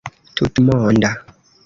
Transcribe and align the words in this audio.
tutmonda 0.35 1.11